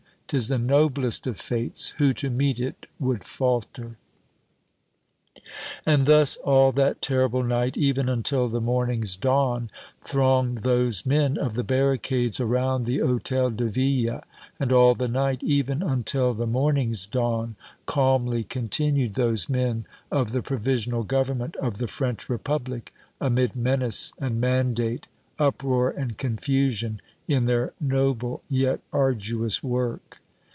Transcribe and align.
'Tis 0.33 0.47
the 0.47 0.57
noblest 0.57 1.27
of 1.27 1.37
fates; 1.37 1.89
who 1.97 2.13
to 2.13 2.29
meet 2.29 2.57
it 2.57 2.85
would 3.01 3.21
falter! 3.21 3.97
And 5.85 6.05
thus 6.05 6.37
all 6.37 6.71
that 6.71 7.01
terrible 7.01 7.43
night, 7.43 7.75
even 7.75 8.07
until 8.07 8.47
the 8.47 8.61
morning's 8.61 9.17
dawn, 9.17 9.69
thronged 10.01 10.59
those 10.59 11.05
men 11.05 11.37
of 11.37 11.55
the 11.55 11.65
barricades 11.65 12.39
around 12.39 12.85
the 12.85 12.99
Hôtel 12.99 13.57
de 13.57 13.65
Ville, 13.67 14.23
and 14.57 14.71
all 14.71 14.95
the 14.95 15.09
night, 15.09 15.43
even 15.43 15.83
until 15.83 16.33
the 16.33 16.47
morning's 16.47 17.05
dawn, 17.05 17.57
calmly 17.85 18.45
continued 18.45 19.15
those 19.15 19.49
men 19.49 19.85
of 20.09 20.31
the 20.31 20.41
Provisional 20.41 21.03
Government 21.03 21.57
of 21.57 21.77
the 21.77 21.87
French 21.87 22.29
Republic, 22.29 22.93
amid 23.19 23.53
menace 23.53 24.13
and 24.17 24.39
mandate, 24.39 25.07
uproar 25.37 25.89
and 25.89 26.17
confusion, 26.17 27.01
in 27.27 27.45
their 27.45 27.73
noble, 27.79 28.43
yet 28.49 28.79
arduous 28.93 29.61
work. 29.63 30.19